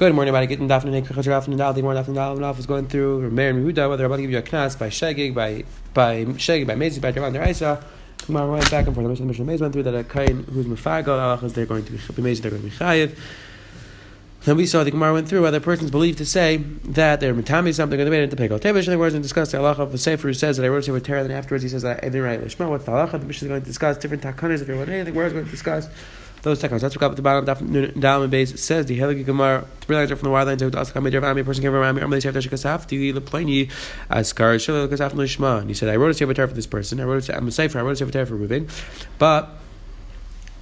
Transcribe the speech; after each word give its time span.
Good 0.00 0.14
morning, 0.14 0.34
everybody. 0.34 0.46
Gittin 0.46 0.66
Dafn 0.66 0.96
and 0.96 1.26
Raf 1.26 1.46
and 1.46 1.58
Dal. 1.58 1.74
The 1.74 1.82
morning 1.82 2.02
Dafn 2.02 2.08
and 2.08 2.40
Dal 2.40 2.54
was 2.54 2.64
going 2.64 2.86
through 2.86 3.30
Meir 3.32 3.50
and 3.50 3.62
Yehuda. 3.62 3.86
Whether 3.90 4.08
to 4.08 4.22
give 4.22 4.30
you 4.30 4.38
a 4.38 4.42
knas 4.42 4.78
by 4.78 4.88
Shegig, 4.88 5.34
by 5.34 5.64
by 5.92 6.24
Shegig, 6.24 6.66
by 6.66 6.74
Mezi, 6.74 7.02
by 7.02 7.12
Javan 7.12 7.34
Deraisa. 7.34 7.84
Tomorrow 8.16 8.50
went 8.50 8.70
back 8.70 8.86
and 8.86 8.94
forth. 8.94 9.18
The 9.18 9.22
Mishnah 9.26 9.44
Mezi 9.44 9.60
went 9.60 9.74
through 9.74 9.82
that 9.82 9.94
a 9.94 10.02
kain 10.02 10.44
who's 10.44 10.64
halachas 10.64 11.52
they're 11.52 11.66
going 11.66 11.84
to 11.84 11.92
be 11.92 11.98
Mezi, 11.98 12.40
they're 12.40 12.50
going 12.50 12.62
to 12.62 12.70
be 12.70 12.74
Chayiv. 12.74 13.14
Then 14.46 14.56
we 14.56 14.64
saw 14.64 14.84
the 14.84 14.90
Gemara 14.90 15.12
went 15.12 15.28
through 15.28 15.42
whether 15.42 15.60
persons 15.60 15.90
believe 15.90 16.16
to 16.16 16.24
say 16.24 16.56
that 16.56 17.20
they're 17.20 17.34
mitami 17.34 17.74
something 17.74 18.00
or 18.00 18.04
they 18.04 18.10
made 18.10 18.22
it 18.22 18.30
to 18.30 18.36
pay 18.36 18.48
Tevish, 18.48 18.84
and 18.84 18.94
the 18.94 18.98
words 18.98 19.14
and 19.14 19.22
discuss 19.22 19.52
the 19.52 19.58
halacha 19.58 19.80
of 19.80 19.92
the 19.92 19.98
Sefer 19.98 20.28
who 20.28 20.32
says 20.32 20.56
that 20.56 20.64
I 20.64 20.70
wrote 20.70 20.88
it 20.88 20.92
with 20.92 21.04
Torah, 21.04 21.24
then 21.24 21.36
afterwards 21.36 21.62
he 21.62 21.68
says 21.68 21.82
that 21.82 21.98
I 22.02 22.06
didn't 22.06 22.22
write 22.22 22.40
Lishma. 22.40 22.70
What's 22.70 22.86
the 22.86 22.92
halacha? 22.92 23.20
The 23.20 23.26
Mishnah 23.26 23.44
is 23.44 23.48
going 23.50 23.60
to 23.60 23.66
discuss 23.66 23.98
different 23.98 24.22
takanas. 24.22 24.62
If 24.62 24.68
you're 24.68 24.78
wondering 24.78 25.00
anything, 25.00 25.14
we're 25.14 25.28
going 25.28 25.44
to 25.44 25.50
discuss 25.50 25.90
those 26.42 26.62
takanas. 26.62 26.80
That's 26.80 26.96
what 26.96 27.10
at 27.10 27.16
the 27.16 27.22
bottom. 27.22 28.00
Down 28.00 28.30
base 28.30 28.60
says 28.62 28.86
the 28.86 28.98
Helgi 28.98 29.24
Gemara 29.24 29.66
three 29.80 29.96
lines 29.96 30.10
from 30.10 30.20
the 30.20 30.30
lines 30.30 30.62
of 30.62 30.74
Ask 30.74 30.94
Hamid 30.94 31.14
Rav 31.14 31.36
a 31.36 31.44
person 31.44 31.62
came 31.62 31.74
around 31.74 31.96
me 31.96 32.02
Amalei 32.02 32.22
Shafta 32.22 32.40
Shekasaf 32.46 32.86
do 32.86 32.96
you 32.96 33.14
plaini 33.14 33.70
Askar 34.10 34.56
Shil 34.56 34.88
Kasaf 34.88 35.12
Lishma 35.12 35.60
and 35.60 35.68
he 35.68 35.74
said 35.74 35.88
I 35.88 35.96
wrote 35.96 36.10
a 36.10 36.14
Sefer 36.14 36.46
for 36.46 36.54
this 36.54 36.66
person. 36.66 37.00
I 37.00 37.04
wrote 37.04 37.28
a 37.28 37.36
I'm 37.36 37.48
a 37.48 37.50
Sefer. 37.50 37.78
I 37.78 37.82
wrote 37.82 37.92
a 37.92 37.96
Sefer 37.96 38.26
for 38.26 38.36
Reuven 38.36 38.70
but 39.18 39.50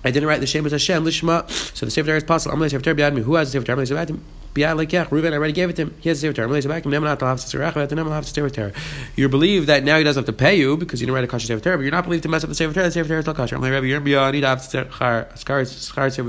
I 0.05 0.11
didn't 0.11 0.29
write 0.29 0.41
the 0.41 0.47
Shem 0.47 0.65
as 0.67 0.73
Hashem 0.73 1.05
Lishma. 1.05 1.48
So 1.77 1.87
the 1.87 1.91
Sefer 1.91 2.17
is 2.17 2.25
possible. 2.25 2.56
Amalei 2.56 2.70
Sefer 2.70 2.95
B'Yad 2.95 3.15
me 3.15 3.23
who 3.23 3.34
has 3.34 3.53
the 3.53 3.61
Sefer 3.61 3.77
Amalei 3.77 4.20
Reuven 4.55 5.33
already 5.33 5.52
gave 5.52 5.70
it 5.70 5.77
to 5.77 5.83
him. 5.83 5.95
He 6.01 6.09
has 6.09 6.20
to 6.20 6.23
say 6.23 6.29
You 9.16 9.29
believe 9.29 9.66
that 9.66 9.84
now 9.84 9.98
he 9.98 10.05
doesn't 10.05 10.20
have 10.20 10.27
to 10.27 10.33
pay 10.33 10.56
you 10.56 10.77
because 10.77 11.01
you 11.01 11.06
didn't 11.06 11.15
write 11.15 11.25
a 11.25 11.29
kosher 11.29 11.47
sefer 11.47 11.61
Torah, 11.61 11.77
but 11.77 11.83
you're 11.83 11.93
not 11.93 12.05
believed 12.05 12.23
to 12.25 12.29
mess 12.29 12.43
up 12.43 12.48
the 12.48 12.55
sefer 12.55 12.75
Torah. 12.75 12.87
The 12.87 12.92
sefer 12.92 13.09
Torah 13.09 13.20
is 13.20 13.27
not 13.27 13.37
kosher. 13.37 13.56
I'm 13.56 13.62
like 13.62 13.73
Rabbi 13.73 13.87
Yirmiyah, 13.87 14.33
need 14.33 14.41
to 14.41 14.48
have 14.48 14.62
sefer 14.62 14.84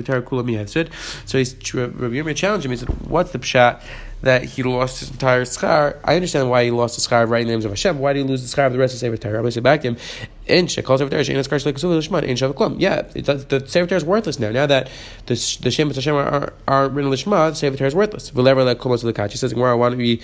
Torah 0.04 0.22
kula 0.22 0.44
miyavsid. 0.44 0.90
So 1.26 1.38
he's 1.38 1.54
Rabbi 1.74 2.16
Yirmiyah 2.16 2.36
challenged 2.36 2.66
him. 2.66 2.72
He 2.72 2.78
said, 2.78 2.90
"What's 3.08 3.32
the 3.32 3.40
pshat?" 3.40 3.82
That 4.22 4.44
he 4.44 4.64
lost 4.64 5.00
his 5.00 5.12
entire 5.12 5.44
schar. 5.46 5.98
I 6.04 6.16
understand 6.16 6.50
why 6.50 6.66
he 6.66 6.72
lost 6.72 6.96
the 6.96 7.02
schar 7.02 7.24
of 7.24 7.30
writing 7.30 7.48
names 7.48 7.66
of 7.66 7.72
Hashem. 7.72 8.00
Why 8.00 8.14
did 8.14 8.24
he 8.24 8.28
lose 8.28 8.50
the 8.50 8.56
schar 8.56 8.68
of 8.68 8.74
the 8.74 8.80
rest 8.80 8.94
of 8.94 9.00
Sefer 9.00 9.18
Torah? 9.18 9.38
Rabbi 9.38 9.50
said 9.50 9.64
back 9.64 9.82
to 9.82 9.90
him, 9.90 9.98
"In 10.46 10.66
shekol 10.66 10.98
Sefer 10.98 11.10
Torah, 11.10 11.24
shein 11.24 11.36
eskar 11.36 11.64
shleik 11.64 11.76
sulah 11.76 12.00
lishman, 12.00 12.24
in 12.24 12.36
klum." 12.36 12.76
Yeah, 12.80 13.02
does, 13.02 13.46
the 13.46 13.66
Sefer 13.68 13.88
Torah 13.88 13.98
is 13.98 14.06
worthless 14.06 14.40
now. 14.40 14.52
Now 14.52 14.66
that 14.66 14.90
the 15.28 15.58
the 15.62 15.72
Shem 15.72 15.92
Hashem 15.92 16.16
are, 16.16 16.54
are 16.68 16.90
written 16.90 17.12
lishma, 17.12 17.50
the 17.50 17.56
Sefer 17.56 17.78
Torah 17.78 17.88
is 17.88 17.96
worthless. 17.96 18.32
V'lever 18.32 18.66
le 18.66 18.76
kumos 18.76 19.04
lekach. 19.04 19.32
He 19.32 19.38
says, 19.38 19.56
"Why 19.56 19.76
don't 19.76 19.98
we 19.98 20.22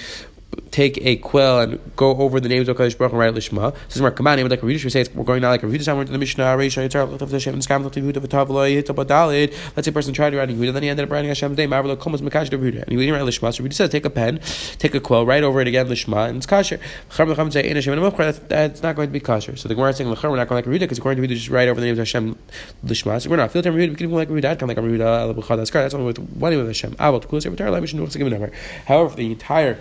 take 0.72 0.98
a 1.06 1.16
quill 1.18 1.60
and 1.60 1.80
go 1.96 2.16
over 2.18 2.40
the 2.40 2.50
names 2.50 2.68
of 2.68 2.78
Kadosh 2.78 2.98
Baruch 2.98 3.14
and 3.14 3.20
write 3.20 3.34
Lishma. 3.34 3.76
Is 3.90 4.02
more 4.02 4.12
command 4.12 4.40
name 4.40 4.50
like 4.50 4.62
a 4.62 4.66
Redush. 4.66 4.84
We 4.84 4.90
say 4.90 5.06
we're 5.14 5.24
going 5.24 5.42
now 5.42 5.50
like 5.50 5.64
a 5.64 5.66
Redush. 5.66 5.88
I'm 5.88 6.06
to 6.06 6.12
the 6.12 6.18
Mishnah. 6.18 6.44
Reisha 6.44 6.88
Yitzhak 6.88 7.10
Lot 7.10 7.22
of 7.22 7.30
the 7.30 7.40
Shem 7.40 7.54
and 7.54 7.64
Skam 7.64 7.84
Lot 7.84 7.96
of 7.96 8.04
Yehuda 8.04 8.18
V'Tav 8.18 8.50
Lo 8.50 8.64
Yit 8.64 8.86
Top 8.86 8.98
Let's 8.98 9.86
say 9.86 9.90
a 9.90 9.94
person 9.94 10.14
tried 10.14 10.32
to 10.32 10.38
write 10.38 10.50
Yehuda, 10.50 10.74
then 10.74 10.84
he 10.84 10.90
ended 10.90 11.06
up 11.06 11.12
writing 11.12 11.30
Hashem's 11.30 11.58
name. 11.58 11.70
Marvel 11.70 11.96
Komos 11.96 12.22
Mekash 12.22 12.50
to 12.50 12.58
Yehuda, 12.58 12.84
and 12.84 12.92
he 12.92 12.98
didn't 12.98 13.14
write 13.14 13.24
Lishma. 13.24 13.54
So 13.54 13.64
Redush 13.64 13.74
says 13.74 13.90
take 13.90 14.06
a 14.06 14.10
pen, 14.10 14.40
take 14.78 14.96
a 14.96 15.00
quill, 15.00 15.26
write 15.26 15.44
over 15.44 15.62
it 15.62 15.68
again 15.68 15.88
Lishma, 15.88 16.28
and 16.28 16.38
it's 16.38 16.46
kosher. 16.46 16.80
Chacham 17.10 17.34
Lecham 17.34 17.52
say 17.52 17.68
in 17.68 17.76
Hashem 17.76 17.94
and 17.94 18.18
That's, 18.18 18.40
that's 18.40 18.84
not 18.84 18.96
going 18.96 19.08
to 19.08 19.14
be 19.14 19.20
kosher. 19.20 19.56
So 19.56 19.68
the 19.68 19.76
Gemara 19.76 19.92
is 19.92 19.98
saying 19.98 20.14
Lecham 20.14 20.32
we're 20.32 20.38
not 20.38 20.48
going 20.48 20.64
like 20.64 20.66
Yehuda 20.66 20.82
because 20.82 20.98
according 20.98 21.22
to 21.22 21.28
Yehuda 21.28 21.36
just 21.36 21.50
write 21.50 21.68
over 21.68 21.80
the 21.80 21.86
names 21.86 22.00
of 22.00 22.04
Hashem 22.04 22.38
Lishma. 22.86 23.22
So 23.22 23.30
we're 23.30 23.38
not. 23.38 23.52
Feel 23.52 23.62
time 23.62 23.74
Yehuda 23.74 23.90
we 23.90 23.96
can 23.96 24.12
like 24.12 24.30
Yehuda. 24.30 24.60
Come 24.60 24.70
like 24.70 24.78
Yehuda. 24.78 25.56
That's 25.58 25.94
only 25.94 26.08
with 26.08 26.20
one 26.20 26.52
name 26.52 26.60
of 26.60 26.68
Hashem. 26.68 26.96
Ah, 27.00 27.14
a 27.14 28.30
number. 28.30 28.52
However, 28.86 29.16
the 29.16 29.32
entire 29.32 29.80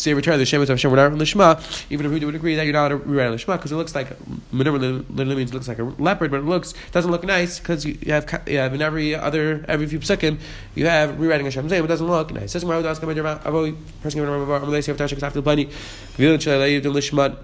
say 0.00 0.14
return 0.14 0.38
the 0.38 0.46
Shem 0.46 0.60
of 0.62 0.68
Hashem, 0.68 0.90
we're 0.90 0.96
not 0.96 1.12
in 1.12 1.18
Lishma, 1.18 1.60
even 1.90 2.06
if 2.06 2.12
we 2.12 2.24
would 2.24 2.34
agree 2.34 2.56
that 2.56 2.64
you're 2.64 2.72
not 2.72 2.92
a 2.92 2.96
rewrite 2.96 3.30
Lishma, 3.30 3.56
because 3.56 3.72
it 3.72 3.76
looks 3.76 3.94
like, 3.94 4.08
literally 4.52 5.36
means 5.36 5.52
looks 5.52 5.68
like 5.68 5.78
a 5.78 5.84
leopard, 5.84 6.30
but 6.30 6.40
it 6.40 6.46
looks, 6.46 6.74
doesn't 6.92 7.10
look 7.10 7.24
nice, 7.24 7.58
because 7.58 7.84
you 7.84 7.98
have, 8.06 8.42
you 8.46 8.58
have 8.58 8.74
in 8.74 8.82
every 8.82 9.14
other, 9.14 9.64
every 9.68 9.86
few 9.86 10.00
seconds, 10.00 10.42
you 10.74 10.86
have 10.86 11.20
rewriting 11.20 11.46
Hashem's 11.46 11.70
name, 11.70 11.84
it 11.84 11.88
doesn't 11.88 12.06
look 12.06 12.32
nice. 12.32 12.52
Says, 12.52 12.64
I'm 12.64 12.70
person 14.02 14.20
going 14.20 14.26
to 14.26 14.32
remember, 14.32 14.54
I'm 14.54 14.60
going 14.62 14.82
to 14.82 14.82
say, 14.82 14.92
after 15.22 15.42
plenty, 15.42 15.68
Lishma, 16.90 17.36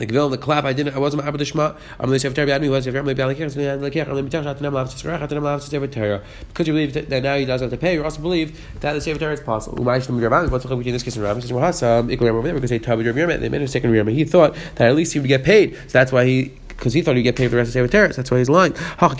the 0.00 0.06
gvil 0.06 0.30
the 0.30 0.38
clap 0.38 0.64
I 0.64 0.72
didn't 0.72 0.94
I 0.94 0.98
wasn't 0.98 1.22
ma'abed 1.22 1.40
shma 1.40 1.76
I'm 2.00 2.10
the 2.10 2.18
Torah 2.18 2.70
was 2.70 2.84
sefer 2.84 3.02
Torah 3.02 3.14
b'alekech 3.14 3.52
so 3.52 3.72
I'm 3.72 3.82
like 3.82 3.96
I'm 3.96 4.16
the 4.16 4.22
mitach 4.22 4.44
atanam 4.44 4.72
lav 4.72 4.88
tzrach 4.88 5.20
atanam 5.20 5.42
lav 5.42 5.62
sefer 5.62 5.86
Torah 5.86 6.22
because 6.48 6.66
you 6.66 6.72
believe 6.72 6.94
that 6.94 7.22
now 7.22 7.36
he 7.36 7.44
doesn't 7.44 7.70
have 7.70 7.78
to 7.78 7.80
pay 7.80 7.94
you 7.94 8.02
also 8.02 8.20
believe 8.20 8.58
that 8.80 8.94
the 8.94 9.18
Torah 9.18 9.34
is 9.34 9.40
possible 9.40 9.78
Umay 9.78 10.00
shtem 10.04 10.18
Rabban 10.18 10.50
what's 10.50 10.64
the 10.64 10.74
between 10.74 10.94
this 10.94 11.02
case 11.02 11.16
and 11.16 11.24
Rabban 11.24 11.42
says 11.42 11.52
Mahasam 11.52 12.14
ikul 12.14 12.28
over 12.28 12.42
there 12.42 12.54
because 12.54 12.70
they 12.70 12.78
tabu 12.78 13.04
Rabban 13.04 13.40
they 13.40 13.48
made 13.48 13.62
a 13.62 13.68
second 13.68 13.92
Rabban 13.92 14.12
he 14.12 14.24
thought 14.24 14.54
that 14.76 14.88
at 14.88 14.96
least 14.96 15.12
he 15.12 15.20
would 15.20 15.28
get 15.28 15.44
paid 15.44 15.76
so 15.76 15.98
that's 15.98 16.10
why 16.10 16.24
he 16.24 16.52
because 16.80 16.94
he 16.94 17.02
thought 17.02 17.14
he'd 17.14 17.22
get 17.22 17.36
paid 17.36 17.44
for 17.48 17.50
the 17.50 17.56
rest 17.58 17.68
of 17.68 17.74
Sefer 17.74 17.88
Teres. 17.88 18.16
That's 18.16 18.30
why 18.30 18.38
he's 18.38 18.48
lying. 18.48 18.74
Over 19.00 19.14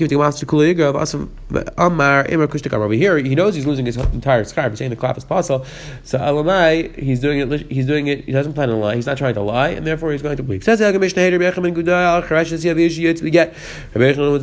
here, 2.94 3.18
he 3.18 3.34
knows 3.34 3.54
he's 3.54 3.66
losing 3.66 3.84
his 3.84 3.98
entire 3.98 4.44
scarf. 4.44 4.72
He's 4.72 4.78
saying 4.78 4.90
the 4.90 4.96
clap 4.96 5.18
is 5.18 5.24
possible. 5.24 5.66
So 6.02 6.18
Alamai, 6.18 6.98
he's 6.98 7.20
doing 7.20 7.40
it. 7.40 7.70
He's 7.70 7.86
doing 7.86 8.06
it. 8.06 8.24
He 8.24 8.32
doesn't 8.32 8.54
plan 8.54 8.68
to 8.68 8.74
lie. 8.74 8.96
He's 8.96 9.04
not 9.04 9.18
trying 9.18 9.34
to 9.34 9.42
lie, 9.42 9.68
and 9.68 9.86
therefore 9.86 10.12
he's 10.12 10.22
going 10.22 10.38
to 10.38 10.42
believe. 10.42 10.64
Says 10.64 10.80
Rabbi 10.80 10.98
was 10.98 11.14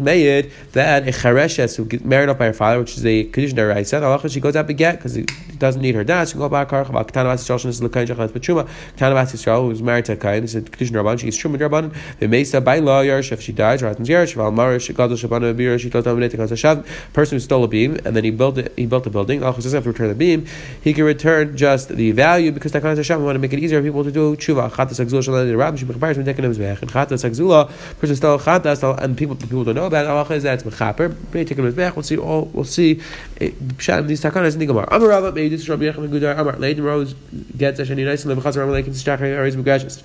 made 0.02 0.52
that 0.74 1.08
a 1.08 1.12
chareshes 1.12 1.76
who 1.76 1.86
gets 1.86 2.04
married 2.04 2.30
up 2.30 2.38
by 2.38 2.46
her 2.46 2.54
father, 2.54 2.80
which 2.80 2.98
is 2.98 3.06
a 3.06 3.24
condition 3.24 3.56
that 3.56 3.88
said. 3.88 4.04
Allah 4.04 4.30
she 4.30 4.40
goes 4.40 4.56
out 4.56 4.68
to 4.68 4.74
get 4.74 4.98
because 4.98 5.16
he 5.16 5.24
doesn't 5.58 5.82
need 5.82 5.96
her 5.96 6.04
dad. 6.04 6.28
She 6.28 6.34
can 6.34 6.42
go 6.42 6.50
back. 6.50 6.70
Tanavas 6.70 7.08
Yisrael 7.14 7.66
is 7.66 7.80
the 7.80 7.90
kind 7.90 8.10
of 8.10 8.18
Tanavas 8.18 9.34
Yisrael 9.34 9.68
was 9.68 9.82
married 9.82 10.06
to 10.06 10.14
a 10.14 10.16
kain. 10.16 10.44
Is 10.44 10.54
a 10.54 10.62
condition 10.62 10.96
Rabban. 10.96 11.20
She 11.20 11.26
gets 11.26 11.38
truma 11.38 11.58
Rabban. 11.58 11.96
The 12.20 12.28
Mesa 12.28 12.62
by 12.62 12.80
law 12.80 13.07
If 13.08 13.42
she 13.42 13.52
dies, 13.52 13.82
happens 13.82 14.10
Yerush, 14.10 14.36
Val 14.36 14.52
Marish, 14.52 14.88
Gadol 14.90 15.18
Shabana 15.18 15.80
she 15.80 15.90
Hashav, 15.90 16.86
person 17.14 17.36
who 17.36 17.40
stole 17.40 17.64
a 17.64 17.68
beam, 17.68 17.98
and 18.06 18.16
then 18.16 18.24
he 18.24 18.32
built 18.32 18.58
it, 18.58 18.74
he 18.76 18.86
built 18.86 19.06
a 19.08 19.10
building, 19.10 19.44
Al 19.44 19.54
doesn't 19.54 19.74
have 19.74 19.84
to 19.84 19.90
return 19.90 20.10
the 20.10 20.16
beam, 20.16 20.46
he 20.82 20.94
can 20.94 21.04
return 21.04 21.56
just 21.56 21.90
the 21.90 22.12
value 22.12 22.52
because 22.52 22.72
Takan 22.72 22.96
Hashav, 22.96 23.20
we 23.20 23.26
want 23.26 23.36
to 23.36 23.40
make 23.40 23.54
it 23.54 23.60
easier 23.60 23.80
for 23.80 23.86
people 23.86 24.04
to 24.04 24.12
do 24.12 24.36
tshuva. 24.36 24.70
Chatas 24.70 25.04
Agzula 25.04 25.24
Shalad 25.24 25.58
Rab, 25.58 25.78
she 25.78 25.86
Mechaper, 25.86 26.16
Metekin 26.16 26.46
of 26.46 26.58
Zbech, 26.58 26.82
and 26.82 26.92
Chatas 26.92 27.30
Agzula, 27.30 27.70
person 28.00 28.16
stole 28.16 28.40
Chatas, 28.40 28.84
and 29.02 29.18
people 29.18 29.36
people 29.36 29.64
don't 29.64 29.76
know 29.76 29.86
about 29.86 30.06
it, 30.06 30.10
Allah 30.10 30.36
is 30.36 30.44
that 30.44 30.66
it's 30.66 30.76
Mechaper, 30.76 31.10
Metekin 31.10 31.68
of 31.68 31.74
Zbech, 31.74 31.96
we'll 31.96 32.04
see 32.04 32.18
all, 32.18 32.46
we'll 32.54 32.64
see, 32.64 33.02
eh, 33.42 33.52
Pshat, 33.78 34.08
these 34.08 34.22
Takanas 34.22 34.54
in 34.54 34.60
the 34.60 34.66
Gemara. 34.66 34.88
Amar 34.92 35.10
Rabba, 35.10 35.32
maybe 35.32 35.50
this 35.50 35.62
is 35.62 35.70
Rabbi 35.70 35.84
Yechim 35.84 36.10
Gudar, 36.10 36.38
Amar, 36.38 36.58
Leiden 36.58 36.84
Rose 36.84 37.14
gets 37.58 37.80
Ashani 37.80 38.06
Nice, 38.06 38.26
and 38.26 38.38
Levachas 38.38 38.56
Ramalek, 38.56 38.86
and 38.86 38.96
Stachar, 38.96 39.38
Aris 39.38 39.56
Mugashes 39.56 40.04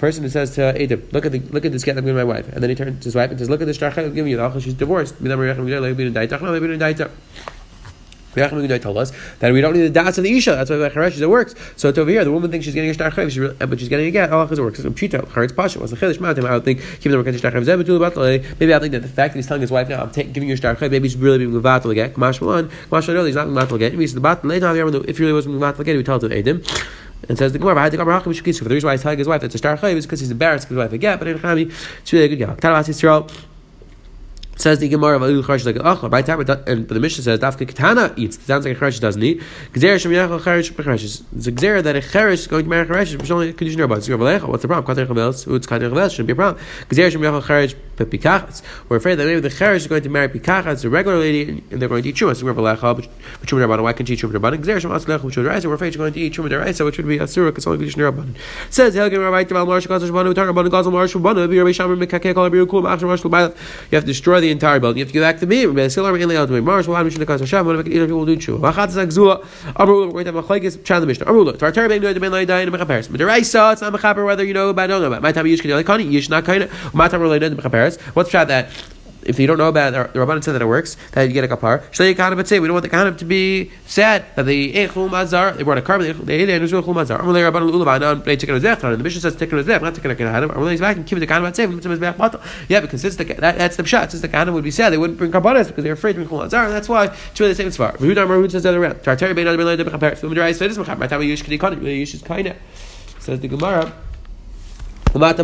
person 0.00 0.22
who 0.24 0.30
says 0.30 0.54
to 0.54 0.82
Adam, 0.82 1.06
look 1.12 1.26
at 1.26 1.32
the 1.32 1.38
look 1.38 1.64
at 1.64 1.72
this 1.72 1.84
get 1.84 1.96
I'm 1.96 2.04
giving 2.04 2.16
my 2.16 2.24
wife, 2.24 2.48
and 2.52 2.62
then 2.62 2.70
he 2.70 2.76
turns 2.76 3.00
to 3.00 3.04
his 3.04 3.14
wife 3.14 3.30
and 3.30 3.38
says, 3.38 3.50
look 3.50 3.60
at 3.60 3.66
this 3.66 3.78
shtrach 3.78 3.96
I'm 3.98 4.14
giving 4.14 4.30
you. 4.30 4.38
The 4.38 4.60
she's 4.60 4.74
divorced. 4.74 5.18
Told 8.32 8.96
us 8.96 9.12
that 9.40 9.52
we 9.52 9.60
don't 9.60 9.74
need 9.74 9.82
the 9.82 9.90
das 9.90 10.16
of 10.18 10.22
the 10.22 10.32
isha. 10.36 10.52
That's 10.52 10.70
why 10.70 10.76
the 10.76 10.88
charesh 10.90 11.20
it 11.20 11.26
works. 11.26 11.56
So 11.74 11.88
it's 11.88 11.98
over 11.98 12.08
here. 12.08 12.24
The 12.24 12.30
woman 12.30 12.48
thinks 12.48 12.64
she's 12.64 12.74
getting 12.74 12.90
a 12.90 12.94
shtar 12.94 13.10
chayiv, 13.10 13.58
but 13.58 13.80
she's 13.80 13.88
getting 13.88 14.06
a 14.06 14.10
get. 14.12 14.32
Allah 14.32 14.44
it 14.44 14.58
works. 14.60 14.78
Pshita 14.78 15.26
charetz 15.26 15.56
pasha 15.56 15.80
was 15.80 15.90
the 15.90 15.96
matim. 15.96 16.44
I 16.44 16.54
would 16.54 16.64
think 16.64 16.80
keep 17.00 17.10
them 17.10 17.24
shtar 17.36 17.50
chayiv. 17.50 18.60
Maybe 18.60 18.72
I 18.72 18.78
think 18.78 18.92
that 18.92 19.02
the 19.02 19.08
fact 19.08 19.34
that 19.34 19.38
he's 19.38 19.48
telling 19.48 19.62
his 19.62 19.72
wife 19.72 19.88
now 19.88 20.02
I'm 20.04 20.12
giving 20.12 20.48
you 20.48 20.54
a 20.54 20.56
shtar 20.56 20.76
chayiv, 20.76 20.92
maybe 20.92 21.08
he's 21.08 21.16
really 21.16 21.38
being 21.38 21.50
mevatel 21.50 21.90
again. 21.90 22.12
Kamash 22.12 22.40
malan. 22.40 22.68
Kamash 22.68 23.08
malan. 23.08 23.26
He's 23.26 23.34
not 23.34 23.48
mevatel 23.48 23.72
again. 23.72 23.90
Maybe 23.90 24.04
he's 24.04 24.14
the 24.14 24.20
bat 24.20 24.44
later. 24.44 24.70
If 25.08 25.18
he 25.18 25.24
really 25.24 25.32
was 25.32 25.48
mevatel 25.48 25.80
again, 25.80 25.94
he 25.94 25.96
would 25.96 26.06
tell 26.06 26.24
it 26.24 26.28
to 26.28 26.38
Adam. 26.38 26.62
And 27.28 27.38
says 27.38 27.52
the 27.52 27.58
Gemara, 27.58 27.74
the 28.68 28.74
reason 28.74 28.86
why 28.86 28.94
he's 28.94 29.02
telling 29.02 29.18
his 29.18 29.28
wife 29.28 29.40
that's 29.40 29.54
a 29.54 29.58
star 29.58 29.76
chayiv 29.76 29.96
is 29.96 30.06
because 30.06 30.20
he's 30.20 30.30
embarrassed 30.30 30.68
because 30.68 30.76
his 30.76 30.84
wife 30.84 30.92
again. 30.92 31.18
But 31.18 31.28
in 31.28 31.38
Chami, 31.38 31.72
it's 32.00 32.12
really 32.12 32.24
a 32.24 32.28
good 32.28 32.38
gal. 32.38 32.56
Tanavas 32.56 32.88
Yisrael. 32.88 33.49
Says 34.60 34.78
the 34.78 34.90
Gemara 34.90 35.16
of 35.16 35.22
Alul 35.22 35.42
Charish 35.42 35.64
like 35.64 35.76
Achla. 35.76 36.12
Right 36.12 36.26
time, 36.26 36.38
and 36.38 36.86
but 36.86 36.92
the 36.92 37.00
Mishnah 37.00 37.24
says 37.24 37.40
Dafka 37.40 37.66
Katana 37.66 38.12
eats. 38.18 38.36
It 38.36 38.42
sounds 38.42 38.66
like 38.66 38.76
a 38.76 38.78
Charish 38.78 39.00
doesn't 39.00 39.22
eat. 39.22 39.40
Gzer 39.72 39.98
Shem 39.98 40.12
Yachal 40.12 40.38
Charish 40.38 40.70
Becharish. 40.72 41.22
It's 41.34 41.46
a 41.46 41.52
Gzer 41.52 41.82
that 41.82 41.96
a 41.96 42.00
Charish 42.00 42.40
is 42.40 42.46
going 42.46 42.64
to 42.64 42.68
marry 42.68 42.82
a 42.82 42.86
Charish. 42.86 43.18
It's 43.18 43.30
only 43.30 43.48
a 43.48 43.52
condition 43.54 43.80
about 43.80 44.06
it. 44.06 44.46
What's 44.46 44.60
the 44.60 44.68
problem? 44.68 44.84
Kater 44.84 45.06
Chavels. 45.06 45.56
It's 45.56 45.66
Kater 45.66 45.88
Chavels 45.88 46.10
shouldn't 46.10 46.26
be 46.26 46.32
a 46.34 46.36
problem. 46.36 46.62
Gzer 46.90 47.10
Shem 47.10 47.22
Yachal 47.22 47.42
Charish 47.42 47.74
Pikachas. 48.04 48.62
We're 48.88 48.98
afraid 48.98 49.14
that 49.14 49.24
maybe 49.24 49.40
the 49.40 49.48
Charish 49.48 49.76
is 49.76 49.86
going 49.86 50.02
to 50.02 50.10
marry 50.10 50.28
Pikachas, 50.28 50.84
a 50.84 50.90
regular 50.90 51.18
lady, 51.18 51.64
and 51.70 51.80
they're 51.80 51.88
going 51.88 52.02
to 52.02 52.08
eat 52.10 52.16
Chuma. 52.16 52.36
So 52.36 52.44
we're 52.44 52.54
Valecha, 52.54 52.96
but 52.96 53.08
Chuma 53.46 53.66
Rabbanan. 53.66 53.82
Why 53.82 53.94
can't 53.94 54.08
she 54.08 54.14
eat 54.14 54.20
Chuma 54.20 54.32
Rabbanan? 54.32 54.62
Gzer 54.62 54.78
Shem 54.78 54.90
Aslech, 54.90 55.22
which 55.22 55.36
would 55.38 55.46
rise. 55.46 55.66
We're 55.66 55.74
afraid 55.74 55.92
she's 55.92 55.96
going 55.96 56.12
to 56.12 56.20
eat 56.20 56.34
Chuma 56.34 56.50
Deraisa, 56.50 56.84
which 56.84 56.98
would 56.98 57.08
be 57.08 57.18
Asura, 57.18 57.50
because 57.50 57.66
only 57.66 57.78
condition 57.78 58.02
Rabbanan. 58.02 58.36
Says 58.68 58.94
Helgim 58.94 59.22
Rabbi 59.22 59.44
Taval 59.44 59.66
Marsh 59.66 59.86
Gazash 59.86 60.12
Banu. 60.12 60.34
Talk 60.34 60.48
about 60.48 60.66
Gazal 60.66 60.92
Marsh 60.92 61.14
Banu. 61.14 61.48
Be 61.48 61.58
Rabbi 61.58 61.70
Shamar 61.70 61.98
Mekakek 61.98 62.36
Al 62.36 62.50
Abiru 62.50 62.68
Kum 62.68 62.84
Achar 62.84 63.06
Marsh 63.06 63.24
You 63.24 63.96
have 63.96 64.04
to 64.04 64.06
destroy 64.06 64.40
the 64.40 64.49
entire 64.50 64.80
building. 64.80 65.00
If 65.02 65.14
you 65.14 65.22
have 65.22 65.38
to 65.38 65.40
back 65.40 65.40
to 65.40 65.46
me. 65.46 65.62
People 65.62 65.74
do 68.26 68.36
tshuva? 68.36 68.60
The 69.80 70.24
the 70.24 70.32
the 73.16 73.72
it's 73.72 73.80
not 73.80 73.92
mechaper 73.92 74.24
whether 74.24 74.44
you 74.44 74.54
know 74.54 74.68
about 74.70 74.86
don't 74.86 75.00
know 75.00 75.06
about. 75.06 75.22
My 75.22 75.32
time 75.32 75.46
kani 75.46 76.10
yish 76.10 76.28
not 76.28 76.44
kind 76.44 76.64
of. 76.64 76.94
My 76.94 77.08
time 77.08 77.20
related 77.20 77.56
to 77.56 77.62
mechaperes. 77.62 78.00
What's 78.14 78.30
the 78.30 78.44
that? 78.44 78.70
if 79.30 79.38
you 79.38 79.46
don't 79.46 79.58
know 79.58 79.68
about 79.68 79.94
it, 79.94 80.12
the 80.12 80.18
Rabbanan 80.18 80.44
said 80.44 80.52
that 80.52 80.62
it 80.62 80.66
works, 80.66 80.96
that 81.12 81.22
you 81.22 81.32
get 81.32 81.44
a 81.44 81.48
kapar. 81.48 81.80
Shlei 81.92 82.14
kahanim 82.14 82.60
we 82.60 82.66
don't 82.66 82.74
want 82.74 82.82
the 82.82 82.90
kahanim 82.90 83.16
to 83.18 83.24
be 83.24 83.70
sad 83.86 84.24
that 84.34 84.44
they 84.44 84.62
ate 84.80 84.90
chul 84.90 85.08
mazar. 85.08 85.56
They 85.56 85.62
brought 85.62 85.78
a 85.78 85.82
carbon. 85.82 86.26
They 86.26 86.34
ate 86.34 86.48
it 86.48 86.52
and 86.52 86.64
it 86.64 86.72
was 86.72 86.72
chul 86.72 86.94
mazar. 86.94 87.20
Amalei 87.20 87.50
Rabbanan 87.50 87.70
ulavanan 87.70 88.24
they 88.24 88.36
chicken 88.36 88.56
azech. 88.56 88.80
The 88.80 89.02
Mishnah 89.02 89.20
says 89.20 89.36
chicken 89.36 89.58
azech, 89.58 89.80
not 89.80 89.94
chicken 89.94 90.10
kahanim. 90.10 90.50
Amalei 90.50 90.74
is 90.74 90.80
back 90.80 90.96
and 90.96 91.06
keep 91.06 91.18
the 91.18 91.26
kahanim 91.26 91.54
say 91.54 91.66
mitzvah 91.66 91.96
mizbeach 91.96 92.16
batal. 92.16 92.42
Yeah, 92.68 92.80
because 92.80 93.00
since 93.00 93.16
the 93.16 93.24
that, 93.24 93.56
that's 93.56 93.76
the 93.76 93.86
shot. 93.86 94.10
Since 94.10 94.22
the 94.22 94.28
kahanim 94.28 94.52
would 94.52 94.64
be 94.64 94.70
sad, 94.70 94.92
they 94.92 94.98
wouldn't 94.98 95.18
bring 95.18 95.30
kaparas 95.30 95.68
because 95.68 95.84
they're 95.84 95.94
afraid 95.94 96.14
to 96.14 96.24
bring 96.24 96.28
chul 96.28 96.44
mazar, 96.44 96.64
and 96.64 96.72
that's 96.74 96.88
why 96.88 97.06
two 97.34 97.44
of 97.44 97.50
the 97.50 97.54
same 97.54 97.68
svar. 97.68 97.96
Rudar 97.98 98.26
Marud 98.26 98.50
says 98.50 98.64
that 98.64 98.74
around. 98.74 98.96
Tartari 98.96 99.34
bein 99.34 99.46
adamilei 99.46 99.78
debechaper. 99.80 100.18
So 100.18 100.28
Midrash 100.28 100.56
says 100.56 100.76
this 100.76 100.86
mechaper. 100.86 101.08
Tamayish 101.08 101.42
kadi 101.44 101.58
kahanim. 101.58 101.80
Yish 101.80 102.14
is 102.14 102.22
kaina. 102.22 102.56
Says 103.20 103.40
the 103.40 103.48
Gemara. 103.48 103.92
What's 105.12 105.36
the 105.36 105.42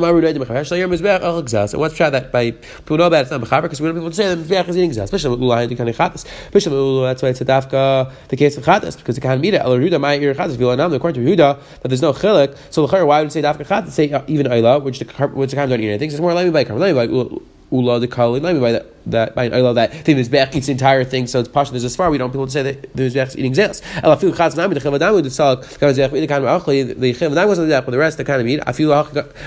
shot 1.96 2.12
that 2.12 2.30
by 2.30 2.52
people 2.52 2.98
know 2.98 3.06
about 3.06 3.22
it's 3.22 3.32
not 3.32 3.40
because 3.40 3.80
we 3.80 3.88
don't 3.88 3.96
people 3.96 4.10
to 4.10 4.14
say 4.14 4.32
that 4.32 4.38
mizbeach 4.38 4.68
is 4.68 4.76
eating 4.76 4.90
zaz. 4.90 5.02
Especially 5.04 5.36
ulayin 5.36 5.68
the 5.68 5.74
kind 5.74 5.88
of. 5.88 6.14
Especially 6.14 7.02
that's 7.02 7.20
why 7.20 7.30
it's 7.30 7.40
a 7.40 7.44
dafka 7.44 8.12
the 8.28 8.36
case 8.36 8.56
of 8.56 8.64
chatas 8.64 8.96
because 8.96 9.16
the 9.16 9.20
kind 9.20 9.34
of 9.34 9.40
mita 9.40 9.60
el 9.60 9.76
Yehuda 9.76 10.00
might 10.00 10.22
eat 10.22 10.36
chatas. 10.36 10.54
If 10.54 10.60
you 10.60 10.76
know 10.76 10.92
according 10.92 11.24
to 11.24 11.28
Yehuda 11.28 11.58
that 11.80 11.88
there's 11.88 12.02
no 12.02 12.12
chilik, 12.12 12.56
so 12.70 12.86
the 12.86 13.04
why 13.04 13.22
would 13.22 13.32
say 13.32 13.42
dafka 13.42 13.66
chatas? 13.66 13.90
Say 13.90 14.12
uh, 14.12 14.22
even 14.28 14.46
ayla, 14.46 14.80
which 14.80 15.00
the 15.00 15.04
which 15.28 15.50
the 15.50 15.56
kind 15.56 15.68
don't 15.68 15.80
eat 15.80 15.88
anything. 15.88 16.10
It's 16.10 16.20
more 16.20 16.32
like 16.32 16.52
by 16.52 16.64
karm, 16.64 16.78
like 16.78 17.52
ula 17.70 18.00
the 18.00 18.08
kali. 18.08 18.40
By 18.40 18.72
that 18.72 18.86
that 19.06 19.34
by 19.34 19.44
I 19.44 19.60
love 19.60 19.76
that 19.76 20.08
is 20.08 20.28
back 20.28 20.54
eats 20.56 20.66
the 20.66 20.72
entire 20.72 21.04
thing, 21.04 21.26
so 21.26 21.40
it's 21.40 21.48
partial. 21.48 21.72
There's 21.72 21.84
as 21.84 21.96
far 21.96 22.10
we 22.10 22.18
don't 22.18 22.30
people 22.30 22.46
to 22.46 22.52
say 22.52 22.62
that 22.62 22.94
the 22.94 23.02
mizbeach 23.02 23.28
is 23.28 23.38
eating 23.38 23.52
zelos. 23.52 23.82
El 24.02 24.16
afilu 24.16 24.36
chatz 24.36 24.56
nami 24.56 24.74
the 24.74 24.80
chavadam 24.80 25.14
would 25.14 25.32
sell 25.32 25.56
kavazech 25.58 26.10
the 26.10 26.26
kind 26.26 26.44
of 26.44 26.62
achli 26.62 26.98
the 26.98 27.14
chavadam 27.14 27.46
wasn't 27.46 27.68
that, 27.68 27.84
but 27.84 27.92
the 27.92 27.98
rest 27.98 28.18
the 28.18 28.24
kind 28.24 28.40
of 28.40 28.46
meat. 28.46 28.60
I 28.66 28.72
feel 28.72 28.92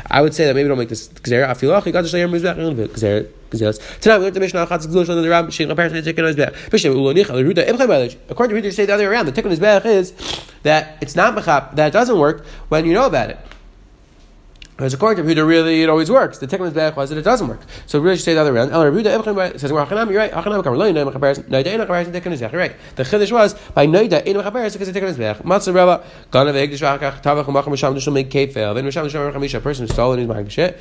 I 0.10 0.21
would 0.21 0.33
say 0.33 0.45
that 0.45 0.56
maybe 0.56 0.68
don't 0.68 0.77
make 0.77 0.89
this 0.89 1.07
gzera. 1.07 1.56
Feel 1.56 1.71
achli 1.71 1.92
got 1.92 2.01
to 2.01 2.07
say 2.07 2.19
mizbeach 2.21 2.94
gzera. 2.94 3.27
Tonight 3.50 4.19
we 4.19 4.25
learned 4.25 4.36
the 4.36 4.39
Mishnah 4.42 4.68
Chatz 4.68 4.86
Gzush 4.86 5.10
and 5.10 5.24
the 5.24 5.27
Ram 5.30 5.50
Shin 5.50 5.71
apparently 5.71 6.04
taken 6.04 6.24
his 6.24 6.36
back. 6.36 6.54
Bishop 6.69 6.94
Ulonich 6.94 7.25
Ruda 7.25 7.68
Ibchem 7.68 8.18
According 8.30 8.56
to 8.56 8.62
Ruda, 8.62 8.66
you 8.66 8.71
say 8.71 8.86
the 8.86 8.94
other 8.94 9.06
way 9.06 9.16
around. 9.16 9.25
The 9.25 9.31
tikkun 9.31 9.50
is 9.50 9.60
is 9.86 10.13
that 10.62 10.98
it's 11.01 11.16
not 11.16 11.36
mechap 11.36 11.75
that 11.75 11.88
it 11.88 11.92
doesn't 11.92 12.19
work 12.19 12.45
when 12.68 12.86
you 12.86 12.94
know 12.94 13.07
about 13.07 13.31
it. 13.31 13.39
Whereas 14.80 14.94
according 14.94 15.28
to 15.28 15.36
Yehuda, 15.36 15.46
really 15.46 15.84
it 15.84 15.90
always 15.90 16.10
works. 16.10 16.38
The 16.38 16.48
Tikkun 16.48 16.72
Mizbeach 16.72 16.96
was 16.96 17.10
that 17.10 17.18
it 17.18 17.24
doesn't 17.24 17.50
work. 17.50 17.60
So 17.86 18.00
really, 18.00 18.16
should 18.16 18.24
say 18.24 18.34
the 18.34 18.40
other 18.40 18.54
way 18.54 18.60
around. 18.60 18.72
El 18.72 18.86
Yehuda 18.86 19.60
says, 19.60 19.74
"Well, 19.74 19.86
Hachanam, 19.86 20.10
you're 20.10 20.20
right. 20.20 20.31
Hachanam 20.31 20.64
kamar 20.64 20.78
loy 20.78 20.94
noy 20.94 21.04
mechaberes 21.04 21.44
noida 21.50 21.68
ein 21.68 21.81
mechaberes 21.81 22.06
Tikkun 22.06 22.31
Mizbeach." 22.31 22.54
Right. 22.54 22.76
The 22.96 23.04
chiddush 23.04 23.34
was 23.34 23.56
by 23.76 23.88
noida 23.88 24.26
ein 24.26 24.36
mechaberes 24.36 24.72
because 24.72 24.90
the 24.90 24.98
Tikkun 24.98 25.14
Mizbeach. 25.14 25.44
Matzah 25.44 25.76
Rabba 25.76 26.06
ganav 26.31 26.56
egdish 26.56 26.80
v'achach 26.80 27.22
tavach 27.22 27.44
umacham 27.44 27.74
misham 27.74 27.94
nishul 27.94 28.14
make 28.14 28.30
kefel. 28.30 28.74
Then 28.74 28.86
misham 28.86 29.06
nishul 29.06 29.34
mechamisha. 29.34 29.58
A 29.58 29.60
person 29.60 29.86
who 29.86 29.94
stole 29.94 30.14
and 30.14 30.22
he's 30.22 30.30
buying 30.30 30.48
shit 30.48 30.80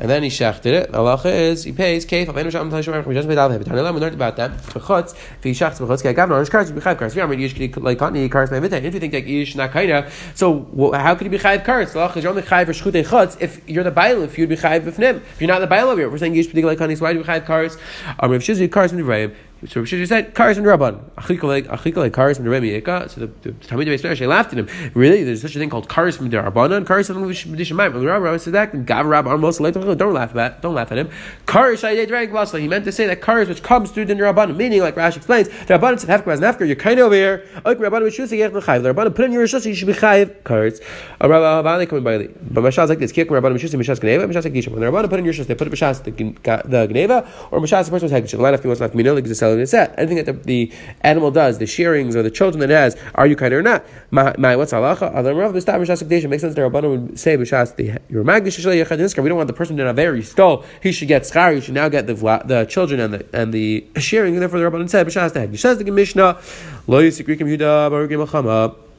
and 0.00 0.08
then 0.08 0.22
he 0.22 0.30
shechted 0.30 0.72
it. 0.72 0.94
Allah 0.94 1.20
is 1.24 1.64
he 1.64 1.72
pays 1.72 2.06
kef 2.06 2.28
of 2.28 2.38
enu 2.38 2.50
sham 2.50 2.70
he 2.70 3.14
doesn't 3.14 3.28
pay 3.28 3.34
dav 3.34 3.52
hebet. 3.52 3.70
We 3.70 4.00
learned 4.00 4.14
about 4.14 4.36
that. 4.36 4.52
Bechutz 4.52 5.12
if 5.12 5.44
he 5.44 5.50
shechts 5.50 5.78
bechutz 5.78 6.02
kei 6.02 6.14
gavna 6.14 6.30
orange 6.30 6.48
cars 6.48 6.72
be 6.72 6.80
chayv 6.80 6.98
cars. 6.98 7.16
Are 7.16 7.28
yish 7.28 7.76
like. 7.82 8.00
If 8.00 8.94
you 8.94 9.00
think 9.00 9.12
that 9.12 9.26
yish 9.26 9.54
not 9.56 9.72
kaina, 9.72 10.10
so 10.34 10.92
how 10.92 11.14
could 11.14 11.26
he 11.26 11.28
be 11.28 11.38
chayv 11.38 11.64
cars? 11.66 11.94
Allah 11.94 12.12
is 12.16 12.24
only 12.24 12.40
chayv 12.40 12.66
for 12.66 12.72
shchutei 12.72 13.04
chutz 13.04 13.36
if 13.40 13.60
you're 13.68 13.84
the 13.84 13.90
bail. 13.90 14.22
If 14.22 14.38
you'd 14.38 14.48
be 14.48 14.56
chayv 14.56 14.80
b'fnim. 14.80 15.16
If 15.16 15.40
you're 15.40 15.48
not 15.48 15.58
the 15.58 15.66
bail 15.66 15.94
we're 15.94 16.16
saying 16.16 16.32
yish 16.32 16.64
like 16.64 16.78
kani. 16.78 16.98
Why 16.98 17.12
do 17.12 17.18
we 17.18 17.24
chayv 17.24 17.44
cars? 17.44 17.76
Um, 18.18 18.32
if 18.32 18.42
shizu 18.42 18.92
in 18.92 18.96
the 18.96 19.34
so 19.66 19.82
Rashi 19.82 20.08
said, 20.08 20.34
"Cars 20.34 20.56
and 20.56 20.66
Rabban, 20.66 20.98
achika 21.16 22.12
cars 22.12 22.38
from 22.38 22.44
the 22.44 22.50
Remi 22.50 22.80
Eka." 22.80 23.10
So 23.10 23.20
the, 23.20 23.26
the 23.42 23.52
Talmud 23.52 23.86
Beis 23.88 24.26
laughed 24.26 24.52
at 24.54 24.58
him. 24.58 24.68
Really, 24.94 25.22
there's 25.22 25.42
such 25.42 25.54
a 25.54 25.58
thing 25.58 25.68
called 25.68 25.86
cars 25.86 26.16
from 26.16 26.30
the 26.30 26.38
Rabbanon, 26.38 26.86
cars 26.86 27.08
from 27.08 27.22
the 27.26 27.34
Shemayim. 27.34 27.92
The 27.92 28.06
Rabbi 28.06 28.38
said 28.38 28.54
that, 28.54 28.72
and 28.72 28.86
Gav 28.86 29.04
Rabban 29.04 29.38
most 29.38 29.58
don't 29.58 30.14
laugh 30.14 30.34
at, 30.34 30.62
don't 30.62 30.74
laugh 30.74 30.90
at 30.90 30.96
him. 30.96 31.10
Cars 31.44 31.82
Shaydei 31.82 32.08
Drag 32.08 32.30
He 32.58 32.68
meant 32.68 32.86
to 32.86 32.92
say 32.92 33.06
that 33.06 33.20
cars 33.20 33.48
which 33.48 33.62
comes 33.62 33.90
through 33.90 34.06
the 34.06 34.14
Rabbanon, 34.14 34.56
meaning 34.56 34.80
like 34.80 34.94
Rashi 34.94 35.18
explains, 35.18 35.48
the 35.48 35.74
Rabbanon 35.74 36.00
said 36.00 36.08
Hefker 36.08 36.32
as 36.32 36.40
Nefker, 36.40 36.66
you're 36.66 36.76
kind 36.76 36.98
of 36.98 37.06
over 37.06 37.14
here. 37.14 37.46
Ok 37.66 37.78
Rabbanon 37.80 38.08
Mishus 38.08 38.32
Yech 38.32 38.52
L'Chayiv. 38.54 38.82
The 38.82 38.94
Rabbanon 38.94 39.14
put 39.14 39.26
in 39.26 39.32
your 39.32 39.44
Rishus, 39.44 39.66
you 39.66 39.74
should 39.74 39.88
be 39.88 39.92
Chayiv 39.92 40.28
Rabbi 40.48 40.78
Havani 41.20 41.86
coming 41.86 42.04
by 42.04 42.18
but 42.18 42.64
Mashal 42.64 42.84
is 42.84 42.90
like 42.90 42.98
this: 42.98 43.12
Kik 43.12 43.28
Rabbanon 43.28 43.56
Mishus 43.56 43.74
Mishas 43.74 44.00
Gneva, 44.00 44.26
Mishas 44.26 44.50
Kedisha. 44.50 44.68
When 44.68 44.80
the 44.80 44.86
Rabbanon 44.86 45.10
put 45.10 45.18
in 45.18 45.26
your 45.26 45.34
Rishus, 45.34 45.46
they 45.46 45.54
put 45.54 45.66
it 45.66 45.72
Mishas 45.72 46.02
the 46.02 46.12
Gneva, 46.12 47.28
or 47.50 47.60
Mishas 47.60 47.84
the 47.84 47.90
person 47.90 48.10
was 48.10 48.12
Hekdish. 48.12 48.30
The 48.30 48.38
line 48.38 48.54
of 48.54 48.60
people 48.60 48.70
was 48.70 48.80
not 48.80 48.92
Minil, 48.92 49.16
because 49.16 49.30
set. 49.66 49.94
Anything 49.98 50.24
that 50.24 50.26
the, 50.26 50.32
the 50.32 50.72
animal 51.02 51.30
does, 51.30 51.58
the 51.58 51.66
shearings 51.66 52.16
or 52.16 52.22
the 52.22 52.30
children 52.30 52.60
that 52.60 52.70
it 52.70 52.74
has, 52.74 52.96
are 53.14 53.26
you 53.26 53.36
kind 53.36 53.52
or 53.52 53.62
not? 53.62 53.84
My, 54.10 54.56
what's 54.56 54.72
halacha? 54.72 55.14
Adam 55.14 55.36
Rav 55.36 55.52
the 55.52 55.60
stam 55.60 55.80
makes 55.80 56.42
sense. 56.42 56.54
The 56.54 56.60
Rabbanon 56.60 56.90
would 56.90 57.18
say 57.18 57.36
b'shas 57.36 57.76
the 57.76 57.98
your 58.08 58.24
magdish 58.24 59.22
We 59.22 59.28
don't 59.28 59.36
want 59.36 59.46
the 59.46 59.52
person 59.52 59.78
in 59.78 59.86
a 59.86 59.92
very 59.92 60.22
stole. 60.22 60.64
He 60.82 60.92
should 60.92 61.08
get 61.08 61.22
schar. 61.22 61.54
He 61.54 61.60
should 61.60 61.74
now 61.74 61.88
get 61.88 62.06
the 62.06 62.14
the 62.44 62.66
children 62.68 63.00
and 63.00 63.14
the 63.14 63.26
and 63.32 63.52
the 63.52 63.86
shearing. 63.98 64.34
And 64.34 64.42
therefore, 64.42 64.60
the 64.60 64.70
Rabbanon 64.70 64.90
said 64.90 65.06
b'shas 65.06 65.32
the 65.32 65.56
Says 65.56 65.78
the 65.78 65.90
Mishnah, 65.90 66.38
lo 66.86 67.02
yisikrikim 67.02 67.58
barugim 67.58 68.26
achama. 68.26 68.89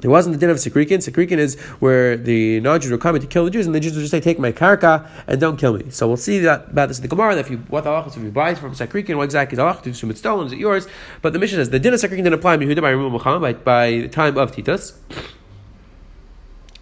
There 0.00 0.10
wasn't 0.10 0.34
the 0.34 0.40
din 0.40 0.50
of 0.50 0.56
Sikrikin. 0.56 0.98
Sikrikin 0.98 1.38
is 1.38 1.58
where 1.80 2.16
the 2.16 2.60
non-Jews 2.60 2.90
were 2.90 2.98
coming 2.98 3.20
to 3.20 3.26
kill 3.26 3.44
the 3.44 3.50
Jews, 3.50 3.66
and 3.66 3.74
the 3.74 3.80
Jews 3.80 3.94
would 3.94 4.00
just 4.00 4.10
say, 4.10 4.20
"Take 4.20 4.38
my 4.38 4.52
karka 4.52 5.08
and 5.26 5.40
don't 5.40 5.56
kill 5.56 5.74
me." 5.74 5.90
So 5.90 6.08
we'll 6.08 6.16
see 6.16 6.38
that 6.40 6.68
about 6.70 6.88
this 6.88 6.98
in 6.98 7.02
the 7.02 7.08
Gemara. 7.08 7.34
That 7.34 7.42
if 7.42 7.50
you 7.50 7.58
what 7.68 7.84
the 7.84 7.90
halachas 7.90 8.16
if 8.16 8.22
you 8.22 8.30
buy 8.30 8.54
from 8.54 8.74
Sikrikin, 8.74 9.16
what 9.16 9.24
exactly 9.24 9.56
is 9.56 9.60
halachah? 9.60 9.82
To 9.82 9.90
assume 9.90 10.10
it's 10.10 10.20
stolen, 10.20 10.46
is 10.46 10.52
it 10.52 10.58
yours? 10.58 10.86
But 11.22 11.32
the 11.32 11.38
Mishnah 11.38 11.58
says 11.58 11.70
the 11.70 11.78
din 11.78 11.94
of 11.94 12.00
Sikrikin 12.00 12.24
didn't 12.24 12.34
apply 12.34 12.56
by, 12.56 13.52
by 13.52 13.90
the 13.90 14.08
time 14.08 14.38
of 14.38 14.54
Titus. 14.54 14.94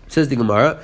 Says 0.08 0.28
the 0.28 0.36
Gemara, 0.36 0.76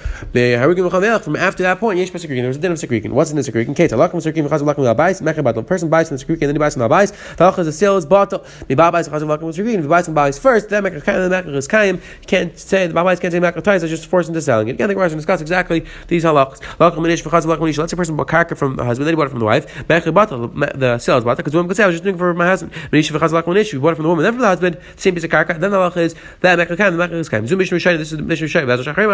from 1.21 1.37
after 1.37 1.63
that 1.63 1.79
point, 1.81 1.99
Yesh 1.99 2.11
There 2.11 2.47
was 2.47 2.57
a 2.57 2.61
din 2.61 2.73
of 2.73 2.79
Sekrikin. 2.79 3.11
What's 3.11 3.31
in 3.31 3.37
the 3.37 3.43
Sekrikin? 3.43 3.75
Kate, 3.75 3.91
Alakim 3.91 4.17
Sekrikin, 4.17 4.47
Chazim 4.49 4.67
Lakim 4.73 4.85
Labais, 4.85 5.23
Mechabad. 5.23 5.55
The 5.55 5.63
person 5.63 5.89
buys 5.89 6.09
from 6.09 6.19
the 6.19 6.25
Sekrikin, 6.25 6.41
then 6.41 6.55
he 6.55 6.59
buys 6.59 6.75
from 6.75 6.83
Labais. 6.83 7.11
The 7.37 7.51
Halach 7.51 7.59
is 7.61 7.67
a 7.67 7.73
sale 7.73 7.97
is 7.97 8.05
bought. 8.05 8.29
The 8.29 8.39
Babais, 8.77 9.09
Chazim 9.09 9.35
Lakim 9.35 9.49
Sekrikin. 9.55 9.79
If 9.79 9.83
he 9.83 9.89
buys 9.89 10.05
from 10.05 10.15
Babais 10.15 10.39
first, 10.39 10.69
then 10.69 10.83
Mechabad, 10.85 11.05
then 11.05 11.45
Mechabad 11.45 11.55
is 11.57 11.67
Kaim. 11.67 12.03
Can't 12.27 12.59
say, 12.59 12.87
the 12.87 12.93
Babais 12.93 13.19
can't 13.19 13.33
say 13.33 13.41
Mechabad 13.41 13.65
twice, 13.65 13.81
so 13.81 13.89
just 13.89 14.07
force 14.07 14.29
him 14.29 14.39
selling 14.43 14.69
it. 14.69 14.73
Again, 14.73 14.89
the 14.89 14.95
Gemara 14.95 15.09
discuss 15.09 15.41
exactly 15.41 15.87
these 16.09 16.25
halachas. 16.25 16.61
Lakim 16.77 16.99
Manish, 16.99 17.23
Chazim 17.23 17.47
Lakim 17.47 17.61
Manish. 17.61 17.79
Let's 17.79 17.93
say 17.93 17.95
a 17.95 17.97
person 17.97 18.17
bought 18.17 18.29
karka 18.29 18.57
from 18.59 18.77
the 18.77 18.85
husband, 18.85 19.07
then 19.07 19.15
he 19.15 19.17
bought 19.17 19.29
it 19.29 19.31
from 19.31 19.39
the 19.39 19.47
wife. 19.47 19.67
Mechabad, 19.85 20.79
the 20.79 20.99
sale 20.99 21.17
is 21.17 21.25
bought, 21.25 21.39
because 21.39 21.53
the 21.53 21.59
woman 21.59 21.69
could 21.69 21.79
say, 21.79 21.85
I 21.85 21.87
was 21.87 21.95
just 21.95 22.05
doing 22.05 22.17
it 22.17 22.19
for 22.19 22.35
my 22.35 22.47
husband. 22.47 22.73
Manish, 22.93 23.11
Chazim 23.11 23.43
Lakim 23.43 23.55
Manish, 23.55 23.73
we 23.73 23.79
bought 23.79 23.93
it 23.93 23.97
from 23.97 24.03
the 24.03 24.09
woman, 24.11 24.23
then 24.23 24.35
from 24.35 24.43
the 24.43 24.49
husband, 24.49 24.77
same 24.97 25.15
piece 25.15 25.25
of 25.25 25.31
karka. 25.31 25.59
Then 25.59 25.71
the 25.71 25.79
halach 25.79 25.97
is, 25.97 26.15
that 26.41 26.59
Mechabad 26.59 26.77
Kaim, 26.77 26.97
the 26.99 27.09
Mechabad 27.09 27.21
is 27.21 27.29
Kaim. 27.31 27.47
Zoom 27.47 27.65
Shai, 27.65 27.97
this 27.97 28.13
is 28.13 28.19
the 28.19 28.23
Mishnah 28.23 28.49
Shai. 28.49 28.65
Shachrim 28.65 29.14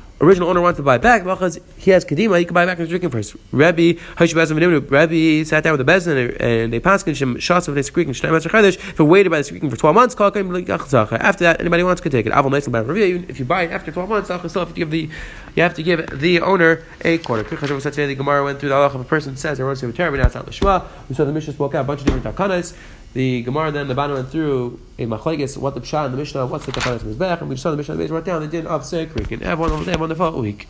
original 0.21 0.49
owner 0.49 0.61
wants 0.61 0.77
to 0.77 0.83
buy 0.83 0.97
back, 0.97 1.23
because 1.23 1.59
he 1.77 1.91
has 1.91 2.05
kadima, 2.05 2.39
he 2.39 2.45
can 2.45 2.53
buy 2.53 2.65
back 2.65 2.79
and 2.79 2.87
drinking 2.87 3.09
first. 3.09 3.35
Rabbi, 3.51 3.93
Rabbi 4.17 5.43
sat 5.43 5.63
down 5.63 5.77
with 5.77 5.85
the 5.85 5.91
bezin 5.91 6.37
and 6.39 6.71
they 6.71 6.79
passed 6.79 7.07
him 7.07 7.39
shots 7.39 7.67
of 7.67 7.75
this 7.75 7.89
creek 7.89 8.07
and 8.07 8.15
if 8.15 8.97
he 8.97 9.03
waited 9.03 9.29
by 9.29 9.41
the 9.41 9.49
creek 9.49 9.69
for 9.71 9.77
12 9.77 9.95
months, 9.95 10.15
after 10.19 11.43
that, 11.43 11.59
anybody 11.59 11.83
wants 11.83 12.01
could 12.01 12.11
take 12.11 12.25
it. 12.27 12.31
If 12.31 13.39
you 13.39 13.45
buy 13.45 13.63
it 13.63 13.71
after 13.71 13.91
12 13.91 14.09
months, 14.09 14.29
you 14.29 14.35
have 14.35 14.67
to 14.67 14.73
give 14.73 14.91
the 14.91 15.09
you 15.55 15.63
have 15.63 15.73
to 15.73 15.83
give 15.83 16.19
the 16.19 16.39
owner 16.41 16.83
a 17.01 17.17
quarter. 17.17 17.43
The 17.43 18.15
Gemara 18.15 18.43
went 18.43 18.59
through 18.59 18.69
the 18.69 18.75
halach 18.75 18.95
of 18.95 19.01
a 19.01 19.03
person 19.03 19.35
says, 19.35 19.59
I 19.59 19.63
want 19.63 19.79
to 19.79 19.91
say 19.91 20.09
but 20.09 20.15
now 20.17 20.25
it's 20.27 20.35
not. 20.35 20.47
We 20.47 21.15
saw 21.15 21.25
the 21.25 21.33
Mishnah 21.33 21.53
spoke 21.53 21.75
out 21.75 21.81
a 21.81 21.83
bunch 21.83 22.01
of 22.01 22.05
different 22.05 22.25
takanas. 22.37 22.73
The 23.13 23.41
Gemara 23.41 23.71
then 23.71 23.89
the 23.89 23.95
Bana 23.95 24.13
went 24.13 24.29
through 24.29 24.79
a 24.97 25.05
machlekes, 25.05 25.57
what 25.57 25.73
the 25.73 25.81
pshat 25.81 26.05
in 26.05 26.11
the 26.11 26.17
Mishnah, 26.17 26.45
what's 26.45 26.65
the 26.65 26.71
takanas 26.71 26.99
mizbech, 26.99 27.41
and 27.41 27.49
we 27.49 27.57
saw 27.57 27.71
the 27.71 27.77
Mishnah 27.77 27.95
the 27.95 28.03
base 28.03 28.09
wrote 28.09 28.23
down 28.23 28.41
the 28.41 28.47
din 28.47 28.65
of 28.65 28.83
Sekrik. 28.83 29.31
And 29.31 29.41
have 29.41 29.59
one, 29.59 29.69
have 29.69 29.95
a 29.95 29.97
wonderful 29.97 30.39
week. 30.39 30.67